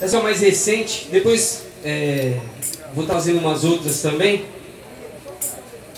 [0.00, 1.08] Essa é a mais recente.
[1.10, 2.38] Depois é,
[2.94, 4.44] vou estar fazendo umas outras também.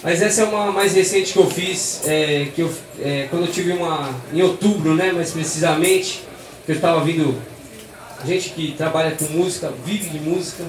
[0.02, 3.52] Mas essa é uma mais recente que eu fiz, é, que eu, é, quando eu
[3.52, 4.14] tive uma.
[4.32, 5.12] em outubro, né?
[5.12, 6.22] Mais precisamente,
[6.64, 7.36] que eu estava vindo.
[8.24, 10.64] Gente que trabalha com música, vive de música.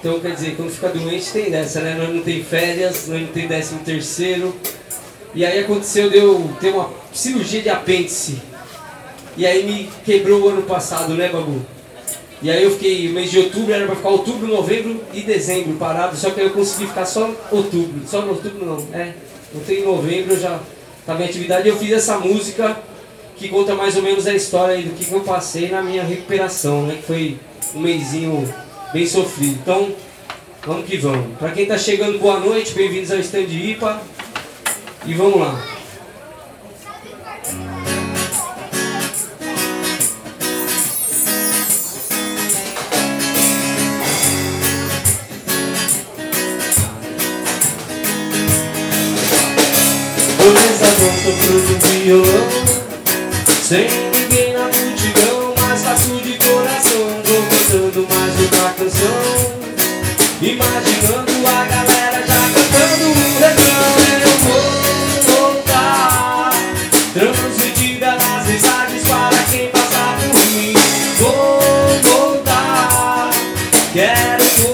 [0.00, 1.94] Então quer dizer, quando fica doente tem dessa, né?
[1.94, 4.52] Nós não tem férias, nós não tem décimo terceiro.
[5.32, 8.42] E aí aconteceu de eu ter uma cirurgia de apêndice.
[9.36, 11.64] E aí me quebrou o ano passado, né, Babu?
[12.42, 16.16] E aí eu fiquei, mês de outubro era pra ficar outubro, novembro e dezembro parado,
[16.16, 18.02] só que aí eu consegui ficar só outubro.
[18.04, 19.12] Só no outubro não, é.
[19.54, 20.58] Não tem novembro, eu já
[20.98, 22.76] estava em atividade e eu fiz essa música
[23.36, 26.96] que conta mais ou menos a história do que, eu passei na minha recuperação, né?
[26.96, 27.38] Que foi
[27.76, 28.52] um mêsinho
[28.92, 29.58] bem sofrido.
[29.62, 29.94] Então,
[30.66, 31.36] vamos que vamos.
[31.38, 34.02] Para quem está chegando, boa noite, bem-vindos ao Stand IPA.
[35.06, 35.71] E vamos lá.
[50.42, 52.48] Começavam tocando violão
[53.62, 59.18] Sem ninguém na multidão Mas faço de coração Vou cantando mais outra canção
[60.42, 64.62] Imaginando a galera já cantando um refrão Eu vou
[65.22, 66.50] voltar
[67.14, 70.74] Transmitir belas mensagens para quem passar por mim
[71.20, 71.60] Vou
[72.02, 73.30] voltar
[73.92, 74.71] Quero positividade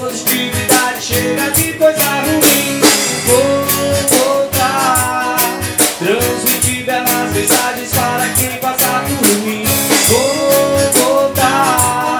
[5.99, 9.65] Transmitir belas mensagens para quem passar por mim.
[10.07, 12.19] Vou voltar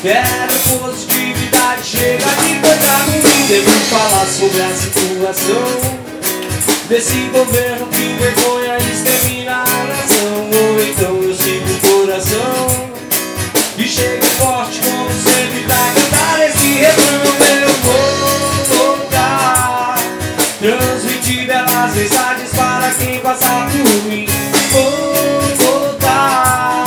[0.00, 5.98] Quero positividade Chega de coisa ruim Devo falar sobre a situação
[6.88, 12.68] Desse governo que vergonha extermina a nação Ou então eu sigo o coração
[13.76, 17.18] E chego forte como sempre pra cantar esse refrão.
[17.60, 19.96] Eu vou voltar
[20.60, 22.47] Transmitir belas quem
[23.28, 23.36] Vou
[25.56, 26.84] voltar.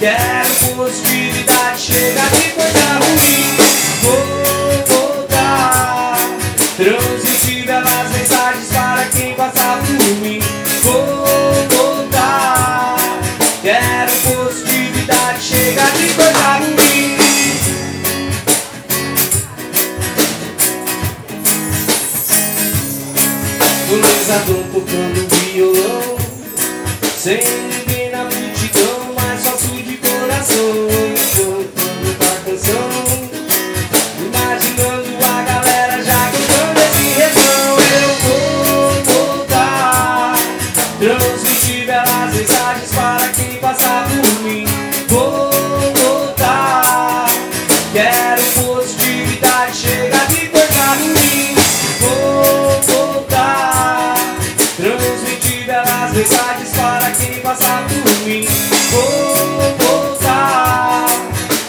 [0.00, 3.56] Quero positividade, chega de coisa ruim.
[4.00, 4.16] Vou
[4.86, 6.16] voltar.
[6.78, 10.40] Transmitir belas mensagens para quem passar por mim
[10.82, 11.26] Vou
[11.68, 12.96] voltar.
[13.60, 17.16] Quero positividade, chega de coisa ruim.
[23.88, 26.16] No mesadão tocando violão
[27.16, 27.95] Sem ninguém
[56.16, 58.46] belas mensagens para quem passar por mim
[58.90, 61.06] Vou voltar.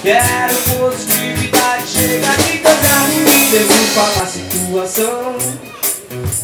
[0.02, 5.38] Quero positividade, chega de coisa ruim Devo falar a situação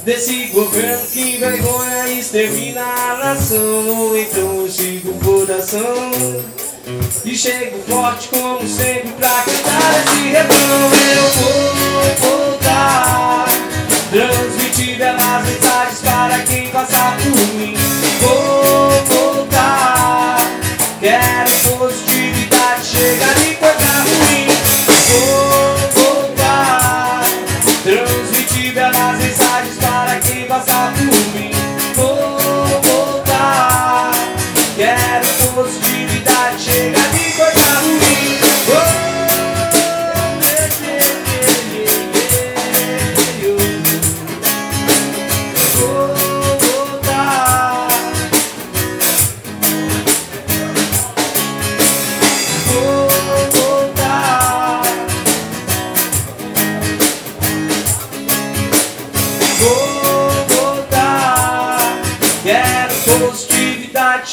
[0.04, 4.18] Desse governo que vergonha extermina a nação.
[4.18, 6.44] Então eu sigo o coração
[7.24, 10.92] E chego forte como sempre pra cantar esse refrão.
[11.14, 13.46] Eu vou voltar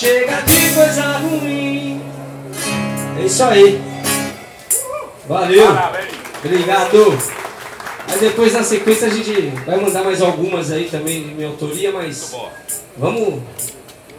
[0.01, 2.01] Chega de coisa ruim
[3.21, 3.79] É isso aí
[5.29, 6.15] Valeu Parabéns.
[6.43, 7.19] Obrigado
[8.09, 11.93] Aí depois na sequência a gente vai mandar mais algumas aí também de minha autoria,
[11.93, 12.35] mas
[12.97, 13.43] vamos,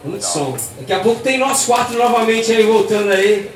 [0.04, 0.56] vamos de som.
[0.78, 3.50] Daqui a pouco tem nós quatro novamente aí voltando aí.